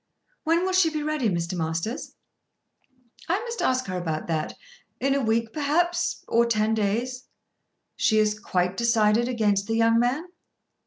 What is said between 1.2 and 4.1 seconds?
Mr. Masters?" "I must ask her